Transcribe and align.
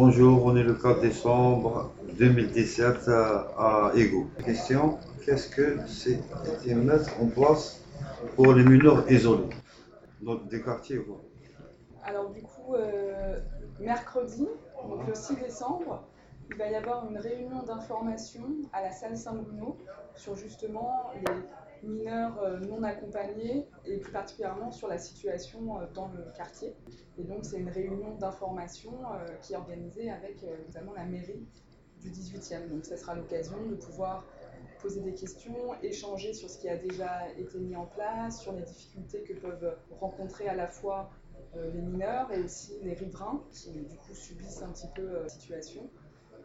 Bonjour, 0.00 0.44
on 0.44 0.54
est 0.54 0.62
le 0.62 0.74
4 0.74 1.00
décembre 1.00 1.90
2017 2.20 3.08
à 3.58 3.90
Ego. 3.96 4.28
Question, 4.44 4.96
qu'est-ce 5.24 5.48
que 5.48 5.76
c'est 5.88 6.20
mettre 6.72 7.20
en 7.20 7.26
place 7.26 7.82
pour 8.36 8.54
les 8.54 8.62
mineurs 8.62 9.10
isolés? 9.10 9.50
Dans 10.22 10.36
des 10.36 10.62
quartiers 10.62 10.98
quoi 10.98 11.20
Alors 12.04 12.30
du 12.30 12.42
coup, 12.42 12.76
euh, 12.76 13.40
mercredi, 13.80 14.46
donc 14.88 15.04
le 15.04 15.16
6 15.16 15.34
décembre, 15.34 16.04
il 16.48 16.56
va 16.56 16.70
y 16.70 16.76
avoir 16.76 17.10
une 17.10 17.18
réunion 17.18 17.64
d'information 17.64 18.44
à 18.72 18.82
la 18.82 18.92
salle 18.92 19.16
Saint-Bruno 19.16 19.76
sur 20.14 20.36
justement 20.36 21.10
les 21.16 21.32
mineurs 21.82 22.38
euh, 22.42 22.58
non 22.60 22.82
accompagnés 22.82 23.66
et 23.84 23.98
plus 23.98 24.12
particulièrement 24.12 24.70
sur 24.70 24.88
la 24.88 24.98
situation 24.98 25.80
euh, 25.80 25.86
dans 25.94 26.08
le 26.08 26.24
quartier. 26.36 26.74
Et 27.18 27.24
donc 27.24 27.44
c'est 27.44 27.58
une 27.58 27.68
réunion 27.68 28.16
d'information 28.16 28.92
euh, 28.92 29.26
qui 29.42 29.52
est 29.52 29.56
organisée 29.56 30.10
avec 30.10 30.44
notamment 30.66 30.92
la 30.94 31.04
mairie 31.04 31.46
du 32.00 32.10
18e. 32.10 32.68
Donc 32.68 32.84
ça 32.84 32.96
sera 32.96 33.14
l'occasion 33.14 33.56
de 33.66 33.74
pouvoir 33.74 34.24
poser 34.80 35.00
des 35.00 35.14
questions, 35.14 35.74
échanger 35.82 36.32
sur 36.32 36.48
ce 36.48 36.58
qui 36.58 36.68
a 36.68 36.76
déjà 36.76 37.28
été 37.36 37.58
mis 37.58 37.74
en 37.74 37.86
place, 37.86 38.40
sur 38.40 38.52
les 38.52 38.62
difficultés 38.62 39.22
que 39.22 39.32
peuvent 39.32 39.76
rencontrer 39.98 40.48
à 40.48 40.54
la 40.54 40.68
fois 40.68 41.10
les 41.56 41.80
mineurs 41.80 42.30
et 42.32 42.40
aussi 42.40 42.78
les 42.82 42.94
riverains 42.94 43.42
qui 43.50 43.72
du 43.72 43.96
coup 43.96 44.14
subissent 44.14 44.62
un 44.62 44.70
petit 44.70 44.86
peu 44.94 45.20
la 45.20 45.28
situation 45.28 45.90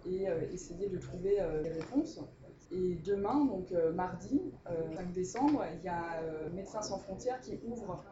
et 0.07 0.25
essayer 0.51 0.89
de 0.89 0.97
trouver 0.97 1.37
des 1.61 1.69
réponses. 1.69 2.19
Et 2.73 2.95
demain, 3.05 3.45
donc 3.45 3.71
euh, 3.71 3.91
mardi 3.93 4.41
5 4.95 5.11
décembre, 5.13 5.63
il 5.77 5.83
y 5.85 5.89
a 5.89 6.21
Médecins 6.53 6.81
sans 6.81 6.97
frontières 6.97 7.39
qui 7.39 7.59
ouvre 7.67 8.03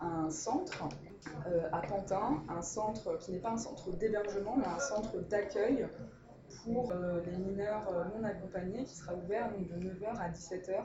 un 0.00 0.28
centre 0.30 0.88
à 1.72 1.80
Pantin, 1.82 2.42
un 2.48 2.62
centre 2.62 3.16
qui 3.18 3.32
n'est 3.32 3.38
pas 3.38 3.50
un 3.50 3.56
centre 3.58 3.90
d'hébergement, 3.92 4.56
mais 4.56 4.66
un 4.66 4.78
centre 4.78 5.18
d'accueil 5.28 5.86
pour 6.64 6.92
les 7.26 7.36
mineurs 7.36 7.84
non 8.16 8.24
accompagnés 8.24 8.84
qui 8.84 8.96
sera 8.96 9.14
ouvert 9.14 9.50
de 9.58 9.74
9h 9.74 10.16
à 10.18 10.30
17h 10.30 10.80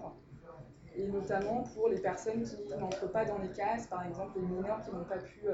et 0.95 1.07
notamment 1.07 1.63
pour 1.73 1.89
les 1.89 1.99
personnes 1.99 2.43
qui 2.43 2.57
n'entrent 2.77 3.11
pas 3.11 3.25
dans 3.25 3.39
les 3.39 3.49
cases, 3.49 3.87
par 3.87 4.05
exemple 4.05 4.39
les 4.39 4.45
mineurs 4.45 4.81
qui 4.81 4.91
n'ont 4.91 5.05
pas 5.05 5.17
pu 5.17 5.47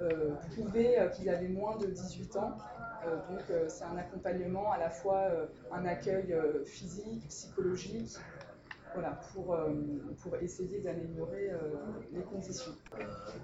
euh, 0.00 0.34
prouver 0.50 0.98
qu'ils 1.14 1.30
avaient 1.30 1.48
moins 1.48 1.76
de 1.78 1.86
18 1.86 2.36
ans. 2.36 2.52
euh, 2.52 2.75
donc 3.04 3.40
euh, 3.50 3.68
c'est 3.68 3.84
un 3.84 3.96
accompagnement 3.96 4.72
à 4.72 4.78
la 4.78 4.90
fois 4.90 5.18
euh, 5.30 5.46
un 5.72 5.84
accueil 5.84 6.34
physique, 6.64 7.26
psychologique, 7.28 8.16
voilà, 8.94 9.20
pour, 9.32 9.56
pour 10.22 10.36
essayer 10.36 10.80
d'améliorer 10.80 11.50
les 12.12 12.22
conditions. 12.22 12.72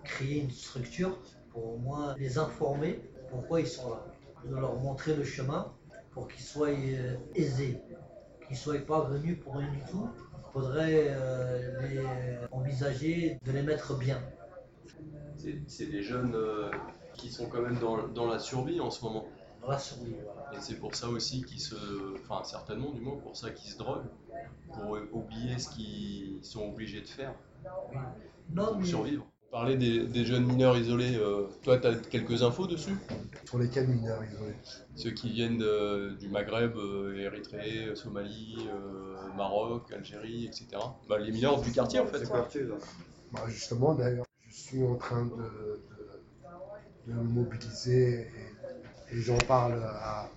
créer 0.02 0.40
une 0.40 0.50
structure 0.50 1.18
pour 1.50 1.74
au 1.74 1.76
moins 1.76 2.14
les 2.16 2.38
informer 2.38 3.02
pourquoi 3.30 3.60
ils 3.60 3.66
sont 3.66 3.90
là, 3.90 4.06
de 4.46 4.54
leur 4.54 4.76
montrer 4.76 5.14
le 5.14 5.24
chemin 5.24 5.70
pour 6.12 6.28
qu'ils 6.28 6.44
soient 6.44 6.70
aisés, 7.34 7.78
qu'ils 8.46 8.52
ne 8.52 8.56
soient 8.56 8.78
pas 8.78 9.00
venus 9.04 9.38
pour 9.40 9.56
rien 9.56 9.70
du 9.72 9.80
tout. 9.90 10.08
Il 10.38 10.52
faudrait 10.52 11.16
les 11.82 12.02
envisager 12.50 13.38
de 13.44 13.52
les 13.52 13.62
mettre 13.62 13.98
bien. 13.98 14.22
C'est 15.66 15.86
des 15.86 16.02
jeunes 16.02 16.34
qui 17.14 17.30
sont 17.30 17.46
quand 17.46 17.60
même 17.60 17.78
dans, 17.78 18.08
dans 18.08 18.26
la 18.26 18.38
survie 18.38 18.80
en 18.80 18.90
ce 18.90 19.04
moment. 19.04 19.26
Et 19.70 20.60
c'est 20.60 20.76
pour 20.76 20.94
ça 20.94 21.08
aussi 21.08 21.42
qu'ils 21.42 21.60
se. 21.60 21.76
Enfin, 22.20 22.42
certainement, 22.44 22.90
du 22.90 23.00
moins, 23.00 23.16
pour 23.16 23.36
ça 23.36 23.50
qu'ils 23.50 23.70
se 23.70 23.78
droguent, 23.78 24.10
pour 24.72 24.98
oublier 25.12 25.58
ce 25.58 25.70
qu'ils 25.70 26.38
sont 26.42 26.68
obligés 26.68 27.00
de 27.00 27.08
faire 27.08 27.34
pour 28.54 28.86
survivre. 28.86 29.26
On 29.48 29.52
parlait 29.52 29.76
des, 29.76 30.24
jeunes 30.24 30.46
mineurs 30.46 30.78
isolés. 30.78 31.14
Euh, 31.16 31.46
toi, 31.62 31.76
tu 31.76 31.86
as 31.86 31.94
quelques 31.94 32.42
infos 32.42 32.66
dessus? 32.66 32.96
Sur 33.44 33.58
lesquels 33.58 33.86
mineurs 33.86 34.24
isolés? 34.24 34.54
Ceux 34.96 35.10
qui 35.10 35.30
viennent 35.30 35.62
du 36.18 36.28
Maghreb, 36.28 36.74
euh, 36.76 37.18
Érythrée, 37.18 37.94
Somalie, 37.94 38.56
euh, 38.70 39.16
Maroc, 39.36 39.92
Algérie, 39.92 40.46
etc. 40.46 40.68
Bah, 41.06 41.18
les 41.18 41.32
mineurs 41.32 41.60
du 41.60 41.70
quartier, 41.70 42.00
en 42.00 42.06
fait. 42.06 42.24
Bah, 43.32 43.42
justement, 43.48 43.94
d'ailleurs, 43.94 44.24
je 44.48 44.54
suis 44.54 44.84
en 44.84 44.96
train 44.96 45.26
de, 45.26 45.82
de, 47.06 47.12
de 47.12 47.20
mobiliser 47.20 48.28
et 49.12 49.20
j'en 49.20 49.38
parle 49.38 49.74
à, 49.74 50.30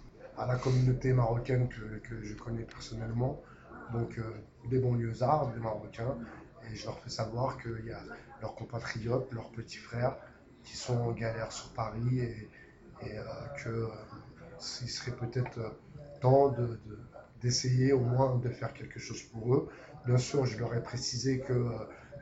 la 0.45 0.55
communauté 0.57 1.13
marocaine 1.13 1.69
que, 1.69 2.23
je 2.23 2.33
connais 2.33 2.63
personnellement, 2.63 3.41
donc 3.93 4.17
euh, 4.17 4.23
des 4.69 4.79
banlieusards, 4.79 5.53
des 5.53 5.61
Marocains, 5.61 6.17
et 6.69 6.75
je 6.75 6.85
leur 6.85 6.99
fais 6.99 7.09
savoir 7.09 7.57
qu'il 7.61 7.85
y 7.85 7.91
a 7.91 8.01
leurs 8.41 8.53
compatriotes, 8.55 9.31
leurs 9.31 9.49
petits 9.51 9.77
frères 9.77 10.17
qui 10.63 10.75
sont 10.75 10.97
en 10.97 11.11
galère 11.11 11.51
sur 11.51 11.69
Paris 11.69 12.19
et, 12.19 12.49
et 13.01 13.17
euh, 13.17 13.23
que 13.63 13.69
euh, 13.69 13.89
serait 14.59 15.15
peut-être 15.15 15.77
temps 16.19 16.53
d'essayer 17.41 17.93
au 17.93 18.01
moins 18.01 18.35
de 18.37 18.49
faire 18.49 18.73
quelque 18.73 18.99
chose 18.99 19.21
pour 19.23 19.55
eux. 19.55 19.69
Bien 20.05 20.17
sûr, 20.17 20.45
je 20.45 20.57
leur 20.57 20.73
ai 20.73 20.81
précisé 20.81 21.39
que 21.39 21.71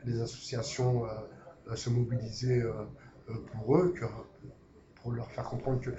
les 0.04 0.20
associations 0.20 1.04
se 1.74 1.90
mobilisaient 1.90 2.64
pour 3.52 3.76
eux, 3.76 3.94
pour 4.96 5.12
leur 5.12 5.30
faire 5.30 5.44
comprendre 5.44 5.80
que 5.80 5.90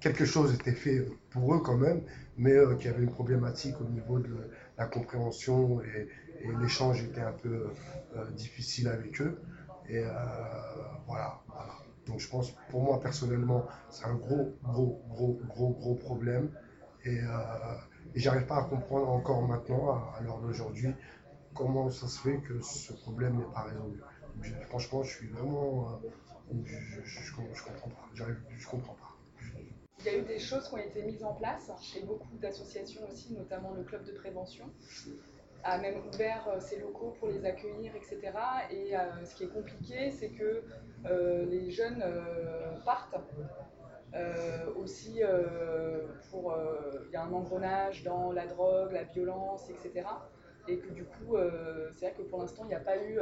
quelque 0.00 0.24
chose 0.24 0.54
était 0.54 0.72
fait 0.72 1.06
pour 1.30 1.54
eux 1.54 1.60
quand 1.60 1.76
même, 1.76 2.02
mais 2.36 2.52
euh, 2.52 2.74
qu'il 2.76 2.90
y 2.90 2.94
avait 2.94 3.02
une 3.02 3.10
problématique 3.10 3.80
au 3.80 3.84
niveau 3.84 4.18
de 4.18 4.50
la 4.78 4.86
compréhension 4.86 5.80
et, 5.82 6.08
l'échange 6.60 7.02
était 7.02 7.22
un 7.22 7.32
peu 7.32 7.70
euh, 8.14 8.30
difficile 8.32 8.86
avec 8.86 9.20
eux. 9.20 9.40
Et 9.88 9.98
euh, 9.98 10.10
voilà, 11.06 11.40
Donc 12.06 12.20
je 12.20 12.28
pense, 12.28 12.52
pour 12.70 12.82
moi 12.82 13.00
personnellement, 13.00 13.66
c'est 13.88 14.04
un 14.04 14.14
gros, 14.14 14.54
gros, 14.62 15.02
gros, 15.08 15.40
gros, 15.48 15.70
gros 15.70 15.94
problème. 15.94 16.50
Et, 17.04 17.18
et 18.14 18.20
j'arrive 18.20 18.46
pas 18.46 18.58
à 18.58 18.64
comprendre 18.64 19.08
encore 19.08 19.42
maintenant, 19.48 19.92
à, 20.16 20.20
l'heure 20.22 20.38
d'aujourd'hui, 20.38 20.92
comment 21.54 21.90
ça 21.90 22.06
se 22.06 22.20
fait 22.20 22.38
que 22.38 22.60
ce 22.60 22.92
problème 22.92 23.38
n'est 23.38 23.52
pas 23.52 23.62
résolu. 23.62 24.00
franchement, 24.68 25.02
je 25.02 25.16
suis 25.16 25.28
vraiment. 25.28 26.00
je, 26.64 26.76
je, 27.02 27.34
comprends 27.34 27.88
pas. 27.88 28.08
Je 28.14 28.66
comprends 28.68 28.94
pas. 28.94 29.15
Il 30.06 30.12
y 30.12 30.14
a 30.14 30.18
eu 30.18 30.22
des 30.22 30.38
choses 30.38 30.68
qui 30.68 30.74
ont 30.74 30.78
été 30.78 31.02
mises 31.02 31.24
en 31.24 31.34
place 31.34 31.68
et 31.96 32.04
beaucoup 32.04 32.36
d'associations 32.40 33.02
aussi, 33.10 33.34
notamment 33.34 33.72
le 33.72 33.82
club 33.82 34.04
de 34.04 34.12
prévention, 34.12 34.70
a 35.64 35.78
même 35.78 35.96
ouvert 36.06 36.46
euh, 36.46 36.60
ses 36.60 36.78
locaux 36.78 37.16
pour 37.18 37.26
les 37.26 37.44
accueillir, 37.44 37.92
etc. 37.96 38.20
Et 38.70 38.96
euh, 38.96 39.24
ce 39.24 39.34
qui 39.34 39.42
est 39.42 39.48
compliqué, 39.48 40.12
c'est 40.12 40.28
que 40.28 40.62
euh, 41.06 41.44
les 41.46 41.72
jeunes 41.72 42.04
partent 42.84 43.16
aussi 44.76 45.22
pour. 46.30 46.56
Il 47.08 47.12
y 47.12 47.16
a 47.16 47.22
un 47.22 47.32
engrenage 47.32 48.04
dans 48.04 48.30
la 48.30 48.46
drogue, 48.46 48.92
la 48.92 49.02
violence, 49.02 49.68
etc. 49.70 50.06
Et 50.68 50.78
que 50.78 50.92
du 50.92 51.04
coup, 51.04 51.36
c'est 51.94 52.06
vrai 52.06 52.14
que 52.16 52.22
pour 52.22 52.38
l'instant, 52.38 52.62
il 52.64 52.68
n'y 52.68 52.74
a 52.74 52.80
pas 52.80 52.96
eu 52.96 53.18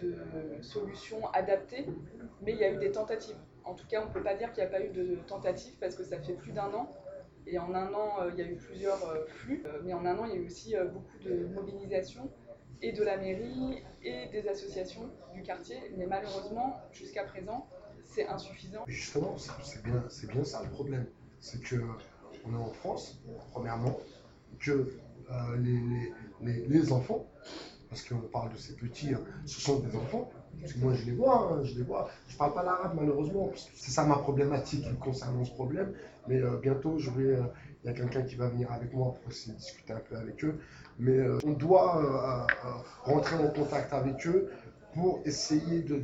de 0.00 0.14
solution 0.62 1.28
adaptée, 1.32 1.84
mais 2.42 2.52
il 2.52 2.58
y 2.58 2.64
a 2.64 2.70
eu 2.70 2.76
des 2.76 2.92
tentatives. 2.92 3.36
En 3.66 3.74
tout 3.74 3.86
cas, 3.88 4.00
on 4.00 4.08
ne 4.08 4.12
peut 4.12 4.22
pas 4.22 4.36
dire 4.36 4.52
qu'il 4.52 4.62
n'y 4.62 4.68
a 4.68 4.70
pas 4.70 4.80
eu 4.80 4.90
de 4.90 5.16
tentative 5.26 5.74
parce 5.80 5.96
que 5.96 6.04
ça 6.04 6.18
fait 6.20 6.34
plus 6.34 6.52
d'un 6.52 6.72
an. 6.72 6.88
Et 7.48 7.58
en 7.58 7.74
un 7.74 7.92
an, 7.92 8.20
euh, 8.20 8.30
il 8.32 8.38
y 8.38 8.42
a 8.42 8.48
eu 8.48 8.56
plusieurs 8.56 9.08
euh, 9.08 9.24
flux, 9.26 9.62
euh, 9.66 9.80
mais 9.84 9.92
en 9.92 10.04
un 10.04 10.16
an, 10.18 10.24
il 10.24 10.30
y 10.30 10.34
a 10.34 10.40
eu 10.40 10.46
aussi 10.46 10.74
beaucoup 10.92 11.18
de 11.24 11.46
mobilisation 11.46 12.30
et 12.80 12.92
de 12.92 13.02
la 13.02 13.16
mairie 13.16 13.82
et 14.02 14.28
des 14.28 14.48
associations 14.48 15.10
du 15.34 15.42
quartier. 15.42 15.76
Mais 15.96 16.06
malheureusement, 16.06 16.80
jusqu'à 16.92 17.24
présent, 17.24 17.68
c'est 18.04 18.28
insuffisant. 18.28 18.84
Justement, 18.86 19.36
c'est 19.36 19.82
bien, 19.82 20.04
bien 20.32 20.44
ça 20.44 20.62
le 20.62 20.70
problème. 20.70 21.06
C'est 21.40 21.60
que 21.60 21.76
on 22.44 22.52
est 22.52 22.62
en 22.62 22.70
France, 22.70 23.20
premièrement, 23.50 23.98
que 24.60 24.92
les, 25.58 26.92
enfants, 26.92 27.26
parce 27.88 28.02
qu'on 28.02 28.20
parle 28.20 28.52
de 28.52 28.58
ces 28.58 28.76
petits, 28.76 29.14
hein, 29.14 29.24
ce 29.44 29.60
sont 29.60 29.80
des 29.80 29.96
enfants, 29.96 30.30
moi, 30.78 30.94
je 30.94 31.04
les 31.06 31.12
vois, 31.12 31.52
hein, 31.52 31.64
je 31.64 31.76
les 31.76 31.82
vois. 31.82 32.08
Je 32.28 32.36
parle 32.36 32.54
pas 32.54 32.62
l'arabe, 32.62 32.92
malheureusement. 32.96 33.50
C'est 33.74 33.90
ça 33.90 34.04
ma 34.04 34.16
problématique 34.16 34.86
concernant 34.98 35.44
ce 35.44 35.52
problème. 35.52 35.92
Mais 36.28 36.40
euh, 36.40 36.58
bientôt, 36.60 36.98
je 36.98 37.10
vais. 37.10 37.36
Euh, 37.36 37.42
il 37.84 37.88
y 37.88 37.90
a 37.90 37.92
quelqu'un 37.92 38.22
qui 38.22 38.34
va 38.34 38.48
venir 38.48 38.72
avec 38.72 38.92
moi 38.92 39.14
pour 39.14 39.30
essayer 39.30 39.52
de 39.52 39.58
discuter 39.58 39.92
un 39.92 40.00
peu 40.00 40.16
avec 40.16 40.44
eux. 40.44 40.58
Mais 40.98 41.18
euh, 41.18 41.38
on 41.44 41.52
doit 41.52 42.46
rentrer 43.04 43.36
en 43.36 43.48
contact 43.48 43.92
avec 43.92 44.26
eux 44.26 44.50
pour 44.92 45.20
essayer 45.24 45.82
de, 45.82 46.02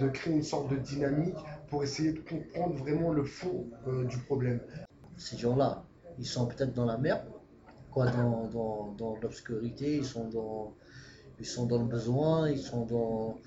de, 0.00 0.08
créer 0.08 0.34
une 0.34 0.42
sorte 0.42 0.70
de 0.70 0.76
dynamique, 0.76 1.36
pour 1.68 1.84
essayer 1.84 2.12
de 2.12 2.18
comprendre 2.18 2.74
vraiment 2.76 3.12
le 3.12 3.22
fond 3.22 3.66
du 4.08 4.18
problème. 4.18 4.60
Ces 5.18 5.36
gens-là, 5.36 5.84
ils 6.18 6.26
sont 6.26 6.46
peut-être 6.46 6.72
dans 6.72 6.86
la 6.86 6.96
merde, 6.96 7.22
quoi, 7.92 8.06
dans, 8.06 8.46
dans, 8.46 8.94
dans 8.98 9.16
l'obscurité, 9.22 9.96
ils 9.98 10.06
ils 11.38 11.46
sont 11.46 11.66
dans 11.66 11.78
le 11.78 11.84
besoin, 11.84 12.50
ils 12.50 12.58
sont 12.58 12.86
dans, 12.86 13.38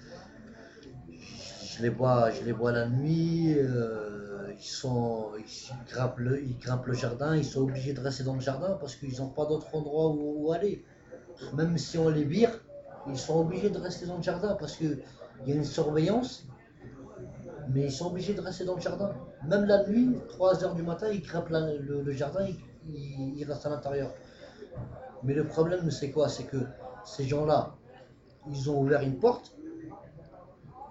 je 1.76 1.82
les 1.82 1.90
vois, 1.90 2.30
je 2.30 2.44
les 2.44 2.52
vois 2.52 2.72
la 2.72 2.88
nuit, 2.88 3.56
euh, 3.58 4.52
ils, 4.58 4.64
sont, 4.64 5.32
ils, 5.38 5.92
grimpent 5.92 6.20
le, 6.20 6.44
ils 6.44 6.58
grimpent 6.58 6.86
le 6.86 6.94
jardin, 6.94 7.36
ils 7.36 7.46
sont 7.46 7.62
obligés 7.62 7.94
de 7.94 8.00
rester 8.00 8.24
dans 8.24 8.36
le 8.36 8.42
jardin 8.42 8.78
parce 8.80 8.96
qu'ils 8.96 9.20
n'ont 9.20 9.30
pas 9.30 9.46
d'autre 9.46 9.74
endroit 9.74 10.10
où, 10.10 10.52
aller. 10.52 10.86
Même 11.54 11.78
si 11.78 11.98
on 11.98 12.10
les 12.10 12.24
vire, 12.24 12.52
ils 13.08 13.18
sont 13.18 13.40
obligés 13.40 13.70
de 13.70 13.80
rester 13.80 14.06
dans 14.06 14.18
le 14.18 14.24
jardin 14.24 14.56
parce 14.60 14.76
qu'il 14.76 15.00
y 15.48 15.52
a 15.52 15.56
une 15.56 15.64
surveillance, 15.64 16.46
mais 17.70 17.86
ils 17.86 17.92
sont 17.92 18.08
obligés 18.08 18.34
de 18.34 18.42
rester 18.42 18.66
dans 18.66 18.76
le 18.76 18.82
jardin. 18.82 19.12
Même 19.48 19.66
la 19.66 19.88
nuit, 19.88 20.16
3 20.30 20.64
heures 20.64 20.76
du 20.76 20.84
matin, 20.84 21.08
ils 21.12 21.22
grimpent 21.22 21.50
le, 21.50 22.12
jardin, 22.12 22.46
ils, 22.88 23.40
ils 23.40 23.46
restent 23.46 23.66
à 23.66 23.70
l'intérieur. 23.70 24.12
Mais 25.24 25.34
le 25.34 25.46
problème, 25.46 25.90
c'est 25.90 26.12
quoi? 26.12 26.30
C'est 26.30 26.44
que 26.44 26.58
ces 27.04 27.24
gens-là, 27.24 27.76
ils 28.48 28.70
ont 28.70 28.82
ouvert 28.82 29.02
une 29.02 29.18
porte, 29.18 29.56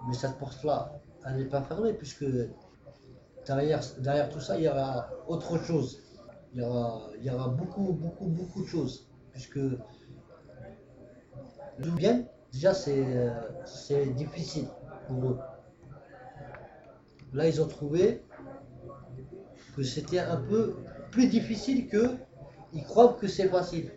mais 0.07 0.13
cette 0.13 0.37
porte-là, 0.37 0.93
elle 1.25 1.37
n'est 1.37 1.45
pas 1.45 1.61
fermée, 1.61 1.93
puisque 1.93 2.25
derrière, 3.45 3.81
derrière 3.99 4.29
tout 4.29 4.39
ça, 4.39 4.57
il 4.57 4.63
y 4.63 4.67
aura 4.67 5.09
autre 5.27 5.57
chose. 5.63 6.01
Il 6.53 6.61
y 6.61 6.63
aura, 6.63 7.09
il 7.17 7.25
y 7.25 7.29
aura 7.29 7.47
beaucoup, 7.47 7.93
beaucoup, 7.93 8.25
beaucoup 8.25 8.61
de 8.61 8.67
choses. 8.67 9.07
Puisque 9.31 9.59
bien, 11.79 12.25
déjà, 12.51 12.73
c'est 12.73 14.05
difficile 14.15 14.67
pour 15.07 15.29
eux. 15.31 15.39
Là, 17.33 17.47
ils 17.47 17.61
ont 17.61 17.67
trouvé 17.67 18.23
que 19.75 19.83
c'était 19.83 20.19
un 20.19 20.37
peu 20.37 20.75
plus 21.11 21.27
difficile 21.27 21.87
que 21.87 22.15
ils 22.73 22.83
croient 22.83 23.17
que 23.19 23.27
c'est 23.27 23.47
facile. 23.47 23.91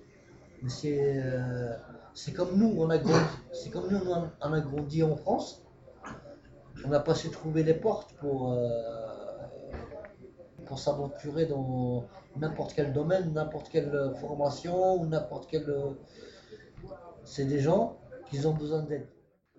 Euh, 0.84 1.76
c'est 2.14 2.32
comme 2.32 2.56
nous, 2.56 2.74
on 2.78 2.90
a 2.90 2.98
grandi, 2.98 3.24
c'est 3.52 3.70
comme 3.70 3.90
nous, 3.90 4.00
on 4.40 4.52
a, 4.52 4.60
grandi 4.60 5.02
en 5.02 5.16
France. 5.16 5.65
On 6.84 6.88
n'a 6.88 7.00
pas 7.00 7.14
su 7.14 7.30
trouver 7.30 7.62
les 7.62 7.74
portes 7.74 8.14
pour, 8.20 8.52
euh, 8.52 8.68
pour 10.66 10.78
s'aventurer 10.78 11.46
dans 11.46 12.04
n'importe 12.36 12.74
quel 12.74 12.92
domaine, 12.92 13.32
n'importe 13.32 13.68
quelle 13.70 14.12
formation 14.20 15.00
ou 15.00 15.06
n'importe 15.06 15.48
quel. 15.50 15.66
C'est 17.24 17.46
des 17.46 17.60
gens 17.60 17.98
qui 18.30 18.44
ont 18.46 18.54
besoin 18.54 18.82
d'aide. 18.82 19.08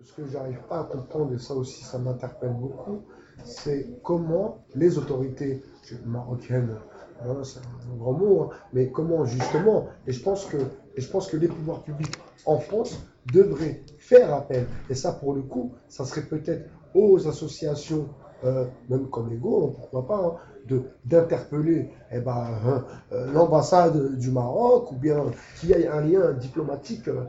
Ce 0.02 0.12
que 0.12 0.26
j'arrive 0.26 0.60
pas 0.68 0.80
à 0.80 0.84
comprendre, 0.84 1.34
et 1.34 1.38
ça 1.38 1.54
aussi 1.54 1.82
ça 1.82 1.98
m'interpelle 1.98 2.52
beaucoup, 2.52 3.02
c'est 3.44 4.00
comment 4.02 4.64
les 4.74 4.96
autorités 4.96 5.62
marocaines, 6.04 6.76
hein, 7.22 7.42
c'est 7.42 7.58
un 7.60 7.96
grand 7.96 8.12
mot, 8.12 8.42
hein, 8.42 8.50
mais 8.72 8.90
comment 8.90 9.24
justement, 9.24 9.86
et 10.06 10.12
je 10.12 10.22
pense 10.22 10.44
que 10.46 10.58
et 10.96 11.00
je 11.00 11.10
pense 11.10 11.28
que 11.28 11.36
les 11.36 11.48
pouvoirs 11.48 11.82
publics 11.82 12.14
en 12.44 12.58
France 12.58 12.98
devraient 13.32 13.82
faire 13.98 14.32
appel. 14.34 14.66
Et 14.90 14.94
ça, 14.94 15.12
pour 15.12 15.34
le 15.34 15.42
coup, 15.42 15.72
ça 15.88 16.04
serait 16.04 16.22
peut-être 16.22 16.68
aux 16.94 17.26
associations, 17.28 18.08
euh, 18.44 18.66
même 18.88 19.08
comme 19.08 19.32
Ego, 19.32 19.68
hein, 19.68 19.74
pourquoi 19.76 20.06
pas, 20.06 20.26
hein, 20.26 20.34
de 20.66 20.82
d'interpeller 21.04 21.90
eh 22.12 22.20
ben, 22.20 22.46
hein, 22.66 22.84
euh, 23.12 23.32
l'ambassade 23.32 24.18
du 24.18 24.30
Maroc 24.30 24.92
ou 24.92 24.96
bien 24.96 25.24
qu'il 25.58 25.70
y 25.70 25.72
ait 25.72 25.88
un 25.88 26.00
lien 26.00 26.32
diplomatique, 26.32 27.08
euh, 27.08 27.24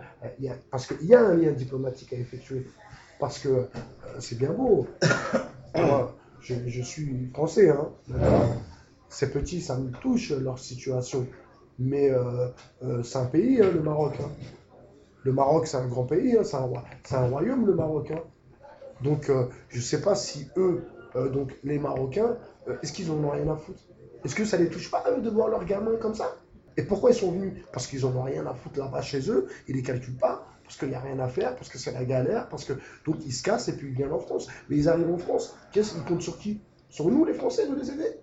parce 0.71 0.87
qu'il 0.87 1.07
y 1.07 1.15
a 1.15 1.21
un 1.21 1.35
lien 1.35 1.51
diplomatique 1.51 2.13
à 2.13 2.17
effectuer. 2.17 2.67
Parce 3.19 3.39
que 3.39 3.67
c'est 4.19 4.37
bien 4.37 4.53
beau. 4.53 4.87
Moi, 5.75 6.15
je, 6.39 6.55
je 6.67 6.81
suis 6.81 7.29
français, 7.33 7.69
c'est 9.09 9.33
petit, 9.33 9.59
ça 9.59 9.77
me 9.77 9.91
touche 9.91 10.31
leur 10.31 10.57
situation. 10.57 11.27
Mais 11.79 12.11
c'est 13.03 13.17
un 13.17 13.25
pays, 13.25 13.61
hein, 13.61 13.71
le 13.73 13.81
Maroc. 13.81 14.13
Hein. 15.19 15.23
Le 15.23 15.31
Maroc, 15.33 15.67
c'est 15.67 15.77
un 15.77 15.87
grand 15.87 16.03
pays, 16.05 16.37
hein, 16.37 16.43
c'est 16.43 17.15
un, 17.15 17.27
royaume, 17.27 17.65
le 17.65 17.73
Maroc. 17.75 18.11
Donc, 19.03 19.29
euh, 19.29 19.45
je 19.69 19.77
ne 19.77 19.81
sais 19.81 20.01
pas 20.01 20.15
si 20.15 20.47
eux, 20.57 20.83
donc 21.31 21.55
les 21.63 21.79
Marocains, 21.79 22.37
est-ce 22.83 22.93
qu'ils 22.93 23.11
en 23.11 23.23
ont 23.23 23.29
rien 23.29 23.47
à 23.51 23.55
foutre? 23.55 23.81
Est-ce 24.23 24.35
que 24.35 24.45
ça 24.45 24.57
ne 24.57 24.63
les 24.63 24.69
touche 24.69 24.91
pas, 24.91 25.03
eux, 25.11 25.21
de 25.21 25.29
voir 25.29 25.47
leurs 25.49 25.65
gamins 25.65 25.95
comme 25.99 26.13
ça? 26.13 26.35
Et 26.77 26.83
pourquoi 26.83 27.11
ils 27.11 27.15
sont 27.15 27.31
venus? 27.31 27.53
Parce 27.71 27.87
qu'ils 27.87 28.01
n'en 28.01 28.15
ont 28.15 28.23
rien 28.23 28.45
à 28.45 28.53
foutre 28.53 28.79
là-bas 28.79 29.01
chez 29.01 29.29
eux, 29.29 29.47
ils 29.67 29.75
les 29.75 29.83
calculent 29.83 30.17
pas, 30.17 30.45
parce 30.63 30.77
qu'il 30.77 30.89
n'y 30.89 30.95
a 30.95 30.99
rien 30.99 31.19
à 31.19 31.27
faire, 31.27 31.55
parce 31.55 31.69
que 31.69 31.77
c'est 31.77 31.91
la 31.91 32.05
galère, 32.05 32.47
parce 32.47 32.65
que 32.65 32.73
donc 33.05 33.17
ils 33.25 33.33
se 33.33 33.43
cassent 33.43 33.67
et 33.69 33.75
puis 33.75 33.87
ils 33.89 33.95
viennent 33.95 34.13
en 34.13 34.19
France. 34.19 34.47
Mais 34.69 34.77
ils 34.77 34.89
arrivent 34.89 35.11
en 35.11 35.17
France, 35.17 35.55
qu'est-ce 35.71 35.93
qu'ils 35.93 36.03
comptent 36.03 36.21
sur 36.21 36.37
qui? 36.37 36.61
Sur 36.89 37.09
nous, 37.09 37.25
les 37.25 37.33
Français, 37.33 37.67
de 37.67 37.75
les 37.75 37.91
aider? 37.91 38.19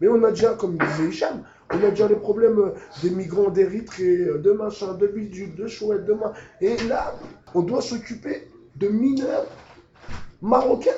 Mais 0.00 0.08
on 0.08 0.22
a 0.24 0.30
déjà, 0.30 0.54
comme 0.54 0.76
disait 0.76 1.08
Hicham, 1.08 1.44
on 1.70 1.82
a 1.82 1.90
déjà 1.90 2.08
les 2.08 2.16
problèmes 2.16 2.72
des 3.02 3.10
migrants 3.10 3.50
d'Érythrée, 3.50 4.18
euh, 4.18 4.38
de 4.38 4.52
machin, 4.52 4.94
de 4.94 5.06
bidule, 5.06 5.54
de 5.54 5.66
chouette, 5.66 6.04
de 6.04 6.12
machin. 6.12 6.34
Et 6.60 6.76
là, 6.88 7.14
on 7.54 7.62
doit 7.62 7.82
s'occuper 7.82 8.48
de 8.76 8.88
mineurs 8.88 9.46
marocains. 10.42 10.90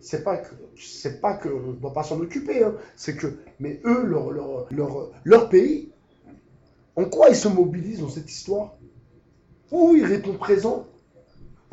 C'est 0.00 0.22
pas 0.22 0.36
que, 0.36 0.54
c'est 0.76 1.20
pas 1.20 1.34
que, 1.34 1.48
on 1.48 1.72
doit 1.72 1.92
pas 1.92 2.02
s'en 2.02 2.20
occuper, 2.20 2.62
hein. 2.62 2.74
c'est 2.94 3.16
que, 3.16 3.26
mais 3.58 3.80
eux, 3.86 4.04
leur 5.24 5.48
pays, 5.48 5.92
en 6.96 7.06
quoi 7.06 7.30
ils 7.30 7.36
se 7.36 7.48
mobilisent 7.48 8.00
dans 8.00 8.08
cette 8.08 8.30
histoire? 8.30 8.76
Où 9.72 9.94
ils 9.96 10.04
répondent 10.04 10.38
présent? 10.38 10.86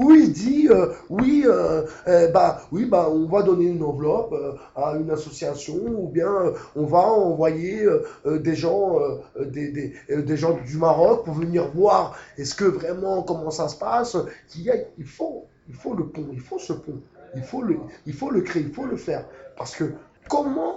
Où 0.01 0.11
il 0.15 0.33
dit 0.33 0.67
euh, 0.69 0.87
oui, 1.09 1.43
euh, 1.45 1.85
euh, 2.07 2.27
bah, 2.29 2.61
oui, 2.71 2.85
bah, 2.85 3.07
on 3.09 3.25
va 3.25 3.43
donner 3.43 3.65
une 3.65 3.83
enveloppe 3.83 4.33
à 4.75 4.95
une 4.95 5.11
association 5.11 5.75
ou 5.75 6.07
bien 6.07 6.53
on 6.75 6.85
va 6.85 6.99
envoyer 6.99 7.85
des 8.25 8.55
gens, 8.55 8.99
des, 9.39 10.37
gens 10.37 10.57
du 10.65 10.77
Maroc 10.77 11.25
pour 11.25 11.35
venir 11.35 11.69
voir 11.73 12.15
est-ce 12.37 12.55
que 12.55 12.65
vraiment 12.65 13.23
comment 13.23 13.51
ça 13.51 13.67
se 13.67 13.77
passe. 13.77 14.17
Il, 14.55 14.63
y 14.63 14.71
a, 14.71 14.75
il, 14.97 15.05
faut, 15.05 15.45
il 15.67 15.75
faut 15.75 15.93
le 15.93 16.07
pont, 16.07 16.27
il 16.33 16.39
faut 16.39 16.59
ce 16.59 16.73
pont, 16.73 17.01
il 17.35 17.43
faut 17.43 17.61
le, 17.61 17.77
il 18.05 18.13
faut 18.13 18.31
le 18.31 18.41
créer, 18.41 18.63
il 18.63 18.73
faut 18.73 18.85
le 18.85 18.97
faire. 18.97 19.25
Parce 19.57 19.75
que 19.75 19.93
comment 20.29 20.75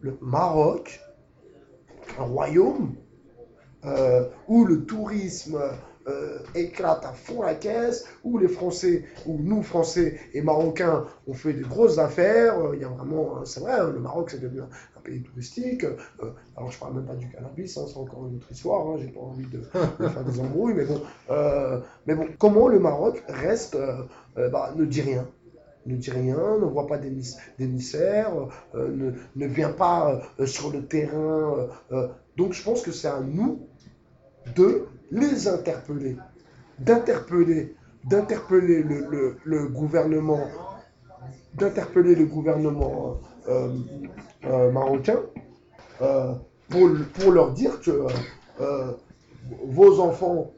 le 0.00 0.16
Maroc, 0.20 1.00
un 2.18 2.24
royaume 2.24 2.94
où 4.48 4.64
le 4.64 4.84
tourisme 4.84 5.58
euh, 6.10 6.38
éclate 6.54 7.04
à 7.04 7.12
fond 7.12 7.42
la 7.42 7.54
caisse, 7.54 8.04
où 8.24 8.38
les 8.38 8.48
Français, 8.48 9.04
où 9.26 9.38
nous 9.38 9.62
Français 9.62 10.18
et 10.34 10.42
Marocains, 10.42 11.04
on 11.26 11.34
fait 11.34 11.52
des 11.52 11.62
grosses 11.62 11.98
affaires. 11.98 12.58
Euh, 12.58 12.74
il 12.74 12.82
y 12.82 12.84
a 12.84 12.88
vraiment, 12.88 13.36
hein, 13.36 13.42
c'est 13.44 13.60
vrai, 13.60 13.72
hein, 13.72 13.90
le 13.92 14.00
Maroc 14.00 14.30
c'est 14.30 14.40
devenu 14.40 14.60
un, 14.60 14.68
pays 15.02 15.22
touristique. 15.22 15.84
Euh, 15.84 16.32
alors 16.56 16.70
je 16.70 16.78
parle 16.78 16.94
même 16.94 17.06
pas 17.06 17.14
du 17.14 17.26
cannabis, 17.30 17.76
hein, 17.78 17.84
c'est 17.88 17.96
encore 17.96 18.26
une 18.26 18.36
autre 18.36 18.50
histoire. 18.50 18.98
J'ai 18.98 19.08
pas 19.08 19.20
envie 19.20 19.46
de, 19.46 19.62
faire 19.62 20.24
des 20.24 20.40
embrouilles, 20.40 20.74
mais 20.74 20.84
bon, 20.84 21.00
mais 22.06 22.14
bon, 22.14 22.26
comment 22.38 22.68
le 22.68 22.78
Maroc 22.78 23.22
reste, 23.28 23.78
bah, 24.36 24.74
ne 24.76 24.84
dit 24.84 25.02
rien 25.02 25.26
ne 25.86 25.96
dit 25.96 26.10
rien, 26.10 26.58
ne 26.58 26.66
voit 26.66 26.86
pas 26.86 26.98
d'émissaires, 26.98 28.32
ne, 28.74 29.12
ne, 29.34 29.46
vient 29.46 29.72
pas 29.72 30.20
sur 30.44 30.70
le 30.70 30.84
terrain. 30.84 31.68
donc 32.36 32.52
je 32.52 32.62
pense 32.62 32.82
que 32.82 32.92
c'est 32.92 33.08
à 33.08 33.20
nous 33.20 33.66
de 34.54 34.86
les 35.10 35.48
interpeller, 35.48 36.16
d'interpeller, 36.78 37.74
d'interpeller 38.04 38.82
le, 38.82 39.66
gouvernement, 39.68 40.40
d'interpeller 41.54 42.14
le 42.14 42.26
gouvernement 42.26 43.18
euh, 43.48 43.68
euh, 44.44 44.70
marocain 44.70 45.20
euh, 46.00 46.32
pour, 46.68 46.88
pour, 47.14 47.32
leur 47.32 47.52
dire 47.52 47.80
que 47.80 48.06
vos 49.64 50.00
enfants, 50.00 50.52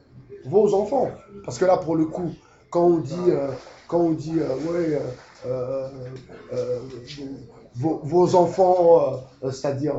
vos 0.45 0.73
enfants, 0.73 1.09
parce 1.45 1.57
que 1.57 1.65
là 1.65 1.77
pour 1.77 1.95
le 1.95 2.05
coup, 2.05 2.31
quand 2.69 2.85
on 2.85 2.97
dit, 2.97 3.31
quand 3.87 3.99
on 3.99 4.11
dit, 4.11 4.37
ouais, 4.39 4.99
vos, 7.75 8.35
enfants, 8.35 9.23
c'est-à-dire, 9.41 9.95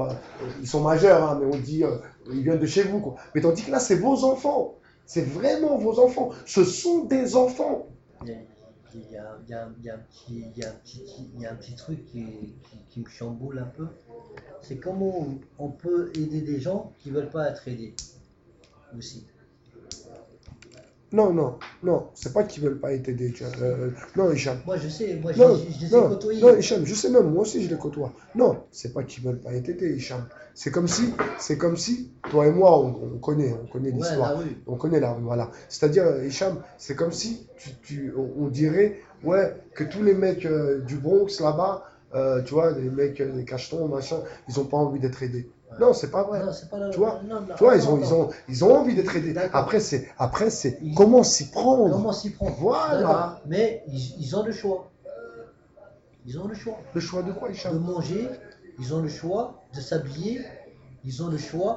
ils 0.60 0.68
sont 0.68 0.80
majeurs, 0.80 1.22
hein, 1.22 1.40
mais 1.40 1.46
on 1.46 1.58
dit, 1.58 1.82
ils 2.32 2.42
viennent 2.42 2.58
de 2.58 2.66
chez 2.66 2.84
vous. 2.84 3.00
Quoi. 3.00 3.16
Mais 3.34 3.40
tandis 3.40 3.64
que 3.64 3.70
là, 3.70 3.80
c'est 3.80 3.96
vos 3.96 4.24
enfants. 4.24 4.76
C'est 5.06 5.24
vraiment 5.24 5.76
vos 5.76 5.98
enfants. 5.98 6.30
Ce 6.46 6.64
sont 6.64 7.04
des 7.04 7.36
enfants. 7.36 7.88
Il 8.24 9.10
y 9.10 9.16
a, 9.16 9.64
un, 9.64 9.70
petit, 9.98 10.44
un, 11.44 11.54
petit, 11.56 11.74
truc 11.74 12.04
qui, 12.06 12.54
qui, 12.90 13.00
me 13.00 13.08
chamboule 13.08 13.58
un 13.58 13.66
peu. 13.76 13.88
C'est 14.62 14.76
comment 14.76 15.26
on 15.58 15.68
peut 15.68 16.12
aider 16.14 16.42
des 16.42 16.60
gens 16.60 16.92
qui 17.00 17.10
ne 17.10 17.16
veulent 17.16 17.30
pas 17.30 17.50
être 17.50 17.66
aidés 17.66 17.94
aussi. 18.96 19.26
Non, 21.14 21.32
non, 21.32 21.54
non, 21.84 22.08
c'est 22.12 22.32
pas 22.32 22.42
qu'ils 22.42 22.64
veulent 22.64 22.80
pas 22.80 22.92
être 22.92 23.08
aidés. 23.08 23.32
Euh, 23.62 23.90
non, 24.16 24.32
Hicham. 24.32 24.58
Moi, 24.66 24.78
je 24.78 24.88
sais, 24.88 25.14
moi, 25.22 25.30
je, 25.30 25.38
non, 25.38 25.54
je, 25.54 25.84
les 25.84 25.86
ai 25.86 26.08
côtoyés. 26.08 26.42
Non, 26.42 26.56
Hicham, 26.56 26.84
je 26.84 26.92
sais 26.92 27.08
même, 27.08 27.30
moi 27.30 27.42
aussi, 27.42 27.62
je 27.62 27.70
les 27.70 27.78
côtoie. 27.78 28.12
Non, 28.34 28.64
c'est 28.72 28.92
pas 28.92 29.04
qu'ils 29.04 29.22
veulent 29.22 29.38
pas 29.38 29.52
être 29.52 29.68
aidés, 29.68 29.94
Hicham. 29.94 30.26
C'est 30.54 30.72
comme 30.72 30.88
si, 30.88 31.14
c'est 31.38 31.56
comme 31.56 31.76
si, 31.76 32.10
toi 32.28 32.48
et 32.48 32.50
moi, 32.50 32.80
on, 32.80 33.18
connaît, 33.18 33.54
on 33.62 33.64
connaît 33.66 33.92
l'histoire. 33.92 34.42
on 34.66 34.74
connaît 34.74 34.98
la 34.98 35.12
rue, 35.12 35.22
voilà. 35.22 35.52
C'est-à-dire, 35.68 36.04
Hicham, 36.24 36.60
c'est 36.78 36.96
comme 36.96 37.12
si, 37.12 37.46
tu, 37.58 37.70
tu, 37.84 38.12
on, 38.16 38.48
dirait, 38.48 38.98
ouais, 39.22 39.54
que 39.76 39.84
tous 39.84 40.02
les 40.02 40.14
mecs 40.14 40.44
euh, 40.46 40.80
du 40.80 40.96
Bronx 40.96 41.28
là-bas, 41.40 41.84
euh, 42.16 42.42
tu 42.42 42.54
vois, 42.54 42.72
les 42.72 42.90
mecs, 42.90 43.20
les 43.20 43.44
cachetons, 43.44 43.86
machin, 43.86 44.18
ils 44.48 44.58
ont 44.58 44.64
pas 44.64 44.78
envie 44.78 44.98
d'être 44.98 45.22
aidés. 45.22 45.48
Non, 45.80 45.92
c'est 45.92 46.10
pas 46.10 46.22
vrai. 46.22 46.42
tu 46.92 46.98
vois, 46.98 47.20
tu 47.56 47.64
vois 47.64 47.76
ils, 47.76 47.88
ont, 47.88 47.98
ils, 47.98 48.14
ont, 48.14 48.30
ils 48.48 48.64
ont 48.64 48.76
envie 48.76 48.94
d'être 48.94 49.14
aidés. 49.16 49.34
Après, 49.52 49.80
c'est, 49.80 50.08
après, 50.18 50.50
c'est 50.50 50.78
comment 50.96 51.22
s'y 51.22 51.50
prendre. 51.50 51.90
Comment 51.90 52.12
s'y 52.12 52.30
prendre. 52.30 52.54
Voilà. 52.58 53.40
Mais 53.46 53.84
ils, 53.88 54.36
ont 54.36 54.44
le 54.44 54.52
choix. 54.52 54.90
Ils 56.26 56.38
ont 56.38 56.46
le 56.46 56.54
choix. 56.54 56.78
Le 56.94 57.00
choix 57.00 57.22
de 57.22 57.32
quoi, 57.32 57.48
De 57.48 57.78
manger. 57.78 58.28
Ils 58.78 58.94
ont 58.94 59.00
le 59.00 59.08
choix 59.08 59.62
de 59.74 59.80
s'habiller. 59.80 60.40
Ils 61.04 61.22
ont 61.22 61.28
le 61.28 61.38
choix. 61.38 61.74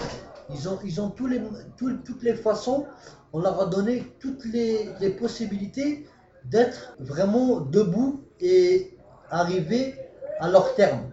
Ils 0.50 0.70
ont, 0.70 0.80
ils 0.84 1.02
ont 1.02 1.10
tous 1.10 1.28
les, 1.28 1.42
toutes 1.78 2.24
les 2.24 2.36
façons. 2.36 2.86
On 3.34 3.40
leur 3.40 3.62
a 3.62 3.66
donné 3.66 4.04
toutes 4.20 4.46
les, 4.46 4.90
les 5.00 5.10
possibilités 5.10 6.08
d'être 6.46 6.96
vraiment 7.00 7.60
debout 7.60 8.22
et 8.40 8.98
arriver 9.30 9.96
à 10.40 10.50
leur 10.50 10.76
terme. 10.76 11.12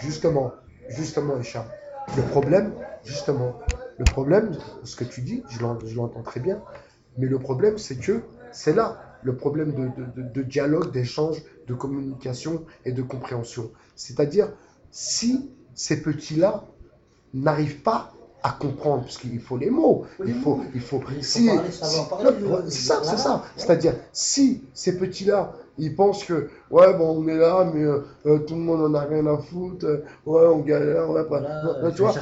justement, 0.00 0.52
justement, 0.88 1.38
Hicham, 1.38 1.64
le 2.16 2.22
problème, 2.22 2.72
justement, 3.04 3.58
le 3.98 4.06
problème, 4.06 4.52
ce 4.82 4.96
que 4.96 5.04
tu 5.04 5.20
dis, 5.20 5.42
je 5.48 5.60
l'entends 5.60 6.22
très 6.22 6.40
bien, 6.40 6.60
mais 7.18 7.26
le 7.26 7.38
problème, 7.38 7.78
c'est 7.78 7.96
que 7.96 8.22
c'est 8.52 8.74
là 8.74 9.00
le 9.22 9.36
problème 9.36 9.72
de, 9.72 10.22
de 10.22 10.42
dialogue, 10.42 10.90
d'échange, 10.92 11.42
de 11.66 11.74
communication 11.74 12.64
et 12.84 12.92
de 12.92 13.02
compréhension. 13.02 13.70
C'est-à-dire, 13.96 14.52
si 14.90 15.50
ces 15.74 16.02
petits-là 16.02 16.64
n'arrivent 17.32 17.80
pas 17.80 18.12
à 18.42 18.50
comprendre, 18.50 19.04
parce 19.04 19.16
qu'il 19.16 19.40
faut 19.40 19.56
les 19.56 19.70
mots, 19.70 20.04
il 20.26 20.34
faut, 20.34 20.60
il 20.74 20.80
faut, 20.82 21.02
si, 21.22 21.48
c'est 21.70 21.72
ça, 21.72 23.00
c'est 23.02 23.16
ça. 23.16 23.42
C'est-à-dire, 23.56 23.94
si 24.12 24.62
ces 24.74 24.98
petits-là, 24.98 25.54
ils 25.78 25.94
pensent 25.94 26.24
que, 26.24 26.48
ouais, 26.70 26.94
bon, 26.94 27.22
on 27.22 27.28
est 27.28 27.36
là, 27.36 27.68
mais 27.72 27.82
euh, 27.82 28.04
euh, 28.26 28.38
tout 28.38 28.54
le 28.54 28.60
monde 28.60 28.82
en 28.82 28.94
a 28.94 29.04
rien 29.04 29.26
à 29.26 29.38
foutre, 29.38 29.86
euh, 29.86 30.04
ouais, 30.26 30.46
on 30.46 30.60
galère, 30.60 31.10
va 31.10 31.24
pas. 31.24 31.42
tu 31.90 32.02
vois, 32.02 32.14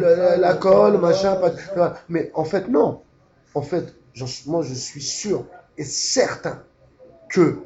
la, 0.00 0.36
la, 0.36 0.54
colle, 0.54 0.98
machin, 0.98 1.36
pas, 1.74 1.94
mais 2.08 2.30
en 2.34 2.44
fait, 2.44 2.68
non. 2.68 3.00
En 3.54 3.62
fait, 3.62 3.94
moi, 4.46 4.62
je 4.62 4.74
suis 4.74 5.02
sûr 5.02 5.44
et 5.76 5.84
certain 5.84 6.62
que 7.28 7.58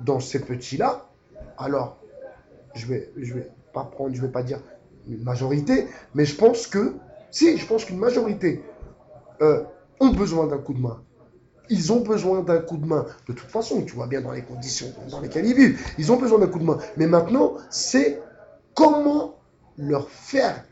dans 0.00 0.20
ces 0.20 0.40
petits-là, 0.40 1.06
alors, 1.58 1.98
je 2.74 2.86
vais, 2.86 3.10
je 3.16 3.34
vais 3.34 3.50
pas 3.72 3.84
prendre, 3.84 4.14
je 4.14 4.20
vais 4.20 4.28
pas 4.28 4.42
dire 4.42 4.60
une 5.08 5.22
majorité, 5.22 5.86
mais 6.14 6.24
je 6.24 6.36
pense 6.36 6.66
que, 6.66 6.94
si, 7.30 7.58
je 7.58 7.66
pense 7.66 7.84
qu'une 7.84 7.98
majorité 7.98 8.62
euh, 9.42 9.62
ont 10.00 10.10
besoin 10.10 10.46
d'un 10.46 10.58
coup 10.58 10.74
de 10.74 10.80
main. 10.80 11.02
Ils 11.70 11.92
ont 11.92 12.00
besoin 12.00 12.42
d'un 12.42 12.58
coup 12.58 12.76
de 12.76 12.86
main. 12.86 13.06
De 13.28 13.32
toute 13.32 13.50
façon, 13.50 13.82
tu 13.82 13.94
vois 13.94 14.06
bien 14.06 14.20
dans 14.20 14.32
les 14.32 14.42
conditions 14.42 14.88
dans 15.10 15.20
lesquelles 15.20 15.46
ils 15.46 15.54
vivent. 15.54 15.80
Ils 15.98 16.12
ont 16.12 16.16
besoin 16.16 16.38
d'un 16.38 16.48
coup 16.48 16.58
de 16.58 16.64
main. 16.64 16.78
Mais 16.96 17.06
maintenant, 17.06 17.54
c'est 17.70 18.20
comment 18.74 19.36
leur 19.78 20.10
faire 20.10 20.64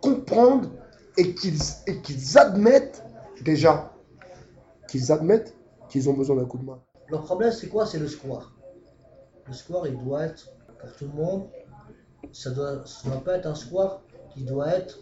comprendre 0.00 0.68
et 1.16 1.34
qu'ils 1.34 2.38
admettent 2.38 3.02
déjà 3.42 3.92
qu'ils 4.88 5.12
admettent 5.12 5.54
qu'ils 5.88 6.10
ont 6.10 6.14
besoin 6.14 6.36
d'un 6.36 6.44
coup 6.44 6.58
de 6.58 6.64
main. 6.64 6.78
Le 7.08 7.18
problème, 7.18 7.52
c'est 7.52 7.68
quoi? 7.68 7.86
C'est 7.86 7.98
le 7.98 8.08
square. 8.08 8.52
Le 9.46 9.52
square, 9.52 9.86
il 9.86 9.96
doit 9.98 10.24
être 10.24 10.52
pour 10.78 10.92
tout 10.96 11.04
le 11.04 11.22
monde 11.22 11.48
ça 12.32 12.50
doit, 12.50 12.84
doit 13.04 13.24
pas 13.24 13.36
être 13.36 13.46
un 13.46 13.54
square 13.54 14.02
qui 14.32 14.44
doit 14.44 14.68
être 14.68 14.98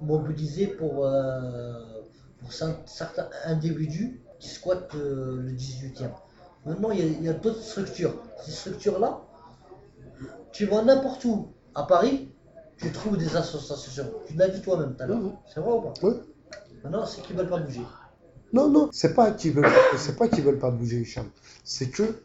mobilisé 0.00 0.66
pour, 0.66 1.06
euh, 1.06 1.95
pour 2.46 2.52
certains 2.86 3.28
individus 3.44 4.20
qui 4.38 4.48
squattent 4.48 4.94
euh, 4.94 5.42
le 5.42 5.50
18e. 5.50 6.10
Maintenant, 6.64 6.90
il 6.90 7.22
y 7.22 7.28
a, 7.28 7.32
d'autres 7.32 7.62
structures. 7.62 8.14
Ces 8.44 8.52
structures-là, 8.52 9.20
tu 10.52 10.66
vas 10.66 10.82
n'importe 10.82 11.24
où. 11.24 11.48
À 11.74 11.84
Paris, 11.84 12.30
tu 12.78 12.90
trouves 12.90 13.16
des 13.16 13.36
associations. 13.36 14.10
Tu 14.26 14.34
l'as 14.34 14.48
dit 14.48 14.60
toi-même 14.60 14.94
tout 14.94 15.02
à 15.02 15.06
l'heure. 15.06 15.20
C'est 15.52 15.60
vrai 15.60 15.72
ou 15.72 15.80
pas? 15.80 15.92
Oui. 16.02 16.14
Maintenant, 16.82 17.06
c'est 17.06 17.22
qu'ils 17.22 17.36
veulent 17.36 17.48
pas 17.48 17.58
bouger. 17.58 17.82
Non, 18.52 18.68
non, 18.68 18.88
c'est 18.92 19.14
pas 19.14 19.32
qu'ils 19.32 19.52
veulent, 19.52 19.68
c'est 19.98 20.16
pas 20.16 20.28
qu'ils 20.28 20.44
veulent 20.44 20.58
pas 20.58 20.70
bouger, 20.70 21.00
Hicham. 21.00 21.28
C'est 21.64 21.90
que 21.90 22.22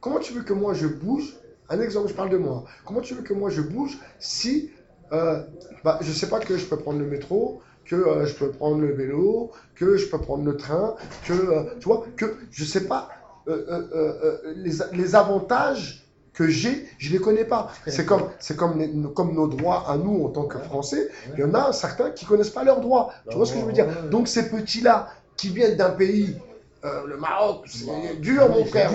comment 0.00 0.20
tu 0.20 0.32
veux 0.32 0.42
que 0.42 0.52
moi 0.52 0.72
je 0.72 0.86
bouge? 0.86 1.36
Un 1.68 1.80
exemple, 1.80 2.08
je 2.08 2.14
parle 2.14 2.30
de 2.30 2.36
moi. 2.36 2.64
Comment 2.84 3.00
tu 3.00 3.14
veux 3.14 3.22
que 3.22 3.34
moi 3.34 3.50
je 3.50 3.60
bouge 3.60 3.98
si 4.18 4.70
euh, 5.12 5.42
bah, 5.82 5.98
je 6.00 6.08
ne 6.08 6.14
sais 6.14 6.28
pas 6.28 6.40
que 6.40 6.56
je 6.56 6.64
peux 6.64 6.78
prendre 6.78 6.98
le 6.98 7.06
métro, 7.06 7.60
que 7.84 7.96
euh, 7.96 8.26
je 8.26 8.34
peux 8.34 8.50
prendre 8.50 8.80
le 8.80 8.92
vélo, 8.92 9.50
que 9.74 9.96
je 9.96 10.06
peux 10.06 10.18
prendre 10.18 10.44
le 10.44 10.56
train, 10.56 10.94
que 11.26 11.32
euh, 11.32 11.64
tu 11.80 11.86
vois, 11.86 12.04
que 12.16 12.36
je 12.50 12.62
ne 12.62 12.68
sais 12.68 12.86
pas 12.86 13.08
les, 13.46 14.72
les, 14.92 15.14
avantages 15.14 16.08
que 16.32 16.48
j'ai, 16.48 16.88
je 16.96 17.12
les 17.12 17.18
connais 17.18 17.44
pas. 17.44 17.70
C'est 17.86 18.06
comme, 18.06 18.30
c'est 18.38 18.56
comme, 18.56 19.12
comme 19.12 19.34
nos 19.34 19.48
droits 19.48 19.84
à 19.86 19.98
nous 19.98 20.24
en 20.24 20.30
tant 20.30 20.44
que 20.44 20.58
Français. 20.58 21.10
Il 21.34 21.40
y 21.40 21.44
en 21.44 21.52
a 21.52 21.74
certains 21.74 22.10
qui 22.10 22.24
connaissent 22.24 22.48
pas 22.48 22.64
leurs 22.64 22.80
droits. 22.80 23.12
Tu 23.28 23.36
vois 23.36 23.44
ce 23.44 23.52
que 23.52 23.60
je 23.60 23.64
veux 23.66 23.72
dire? 23.72 23.86
Donc 24.10 24.28
ces 24.28 24.48
petits-là 24.48 25.08
qui 25.36 25.50
viennent 25.50 25.76
d'un 25.76 25.90
pays, 25.90 26.34
le 26.82 27.18
Maroc, 27.18 27.66
c'est 27.66 28.18
dur 28.20 28.48
mon 28.48 28.64
frère. 28.64 28.90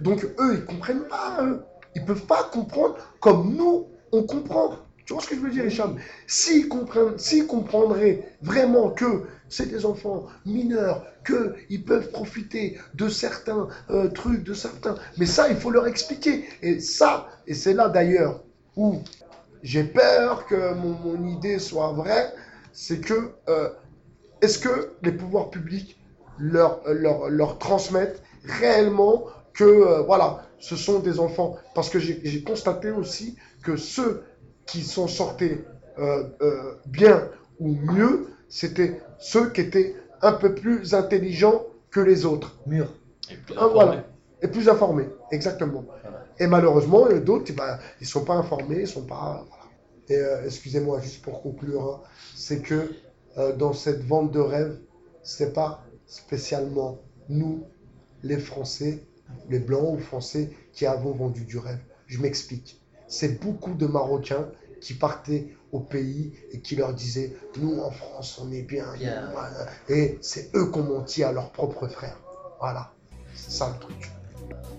Donc 0.00 0.24
eux, 0.40 0.54
ils 0.54 0.64
comprennent 0.64 1.04
pas. 1.04 1.38
Ils 1.94 2.02
ne 2.02 2.06
peuvent 2.08 2.26
pas 2.26 2.42
comprendre 2.52 2.96
comme 3.20 3.54
nous, 3.54 3.86
on 4.10 4.24
comprend. 4.24 4.72
Tu 5.04 5.12
vois 5.12 5.22
ce 5.22 5.28
que 5.28 5.34
je 5.34 5.40
veux 5.40 5.50
dire, 5.50 5.66
Hicham? 5.66 5.98
S'ils 6.26 6.68
comprendraient 6.68 8.28
vraiment 8.40 8.90
que 8.90 9.24
c'est 9.48 9.66
des 9.66 9.84
enfants 9.84 10.26
mineurs, 10.46 11.04
qu'ils 11.26 11.84
peuvent 11.84 12.10
profiter 12.10 12.78
de 12.94 13.08
certains 13.08 13.68
euh, 13.90 14.08
trucs, 14.08 14.44
de 14.44 14.54
certains... 14.54 14.94
Mais 15.18 15.26
ça, 15.26 15.48
il 15.48 15.56
faut 15.56 15.70
leur 15.70 15.86
expliquer. 15.86 16.44
Et 16.62 16.80
ça, 16.80 17.28
et 17.46 17.54
c'est 17.54 17.74
là 17.74 17.88
d'ailleurs 17.88 18.42
où 18.76 19.02
j'ai 19.62 19.84
peur 19.84 20.46
que 20.46 20.74
mon, 20.74 21.26
idée 21.26 21.58
soit 21.58 21.92
vraie, 21.92 22.32
c'est 22.72 23.00
que 23.00 23.32
euh, 23.48 23.68
est-ce 24.40 24.58
que 24.58 24.92
les 25.02 25.12
pouvoirs 25.12 25.50
publics 25.50 25.98
leur, 26.38 26.80
leur, 26.86 27.28
leur 27.28 27.58
transmettent 27.58 28.22
réellement 28.44 29.24
que, 29.52 29.64
euh, 29.64 30.02
voilà, 30.02 30.46
ce 30.58 30.76
sont 30.76 30.98
des 30.98 31.20
enfants? 31.20 31.56
Parce 31.74 31.90
que 31.90 31.98
j'ai 31.98 32.42
constaté 32.42 32.90
aussi 32.90 33.36
que 33.62 33.76
ceux 33.76 34.24
qui 34.66 34.82
sont 34.82 35.08
sortis 35.08 35.52
euh, 35.98 36.24
euh, 36.42 36.74
bien 36.86 37.28
ou 37.60 37.74
mieux, 37.74 38.28
c'était 38.48 39.00
ceux 39.18 39.50
qui 39.50 39.60
étaient 39.60 39.94
un 40.22 40.32
peu 40.32 40.54
plus 40.54 40.94
intelligents 40.94 41.62
que 41.90 42.00
les 42.00 42.24
autres. 42.24 42.56
Mieux. 42.66 42.86
Et 43.30 43.36
plus 43.36 43.54
ah, 43.58 43.66
voilà. 43.66 44.04
Et 44.42 44.48
plus 44.48 44.68
informés, 44.68 45.08
exactement. 45.30 45.84
Et 46.38 46.46
malheureusement, 46.46 47.08
d'autres, 47.24 47.52
bah, 47.54 47.78
ils 48.00 48.04
ne 48.04 48.08
sont 48.08 48.24
pas 48.24 48.34
informés, 48.34 48.80
ils 48.80 48.88
sont 48.88 49.06
pas. 49.06 49.46
Et 50.08 50.20
excusez-moi, 50.44 51.00
juste 51.00 51.22
pour 51.22 51.40
conclure, 51.40 52.02
hein, 52.04 52.08
c'est 52.34 52.60
que 52.60 52.90
dans 53.56 53.72
cette 53.72 54.04
vente 54.04 54.32
de 54.32 54.40
rêves, 54.40 54.76
c'est 55.22 55.54
pas 55.54 55.82
spécialement 56.06 56.98
nous, 57.28 57.64
les 58.22 58.38
Français, 58.38 59.02
les 59.48 59.58
Blancs 59.58 59.94
ou 59.94 59.98
Français 59.98 60.50
qui 60.72 60.86
avons 60.86 61.12
vendu 61.12 61.44
du 61.44 61.58
rêve. 61.58 61.80
Je 62.06 62.20
m'explique. 62.20 62.83
C'est 63.06 63.40
beaucoup 63.42 63.74
de 63.74 63.86
Marocains 63.86 64.48
qui 64.80 64.94
partaient 64.94 65.48
au 65.72 65.80
pays 65.80 66.32
et 66.52 66.60
qui 66.60 66.76
leur 66.76 66.94
disaient 66.94 67.36
Nous, 67.58 67.80
en 67.80 67.90
France, 67.90 68.40
on 68.42 68.50
est 68.52 68.62
bien. 68.62 68.86
Et 69.88 70.18
c'est 70.20 70.54
eux 70.54 70.70
qui 70.70 70.78
ont 70.78 70.84
menti 70.84 71.24
à 71.24 71.32
leurs 71.32 71.50
propres 71.50 71.88
frères. 71.88 72.18
Voilà. 72.60 72.92
C'est 73.34 73.50
ça 73.50 73.72
le 73.72 73.80
truc. 73.80 74.10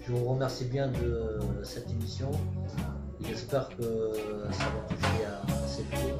Je 0.08 0.13
vous 0.13 0.25
remercie 0.25 0.65
bien 0.65 0.88
de 0.88 1.39
cette 1.63 1.89
émission. 1.89 2.32
J'espère 3.22 3.70
que 3.70 4.13
ça 4.51 4.65
va 4.65 4.96
toucher 4.96 5.25
à 5.25 5.67
ces 5.67 5.84
filles. 5.84 6.13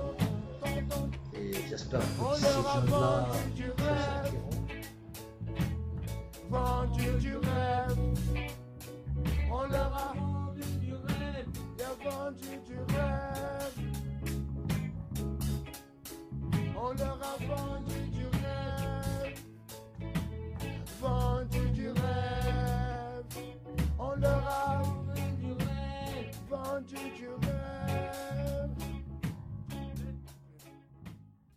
Et 1.36 1.54
j'espère 1.70 2.00
que 2.00 2.36
ces 2.36 2.46
jeunes-là 2.46 3.28
du 3.56 3.66
rêve. 3.66 4.34
On 9.52 9.68
leur 9.68 9.94
a 9.94 10.35
du 12.06 12.78
rêve. 12.94 13.82
On 16.78 16.94
leur 16.94 17.20
a 17.24 17.36
vendu 17.46 18.00
du 18.12 18.26
rêve, 18.28 19.40
vendu 21.02 21.70
du 21.72 21.88
rêve. 21.90 23.26
On 23.98 24.16
leur 24.20 24.48
a 24.48 24.84
vendu 24.84 25.22
du 25.40 25.52
rêve, 25.54 26.36
vendu 26.48 27.10
du 27.18 27.28
rêve. 27.28 27.55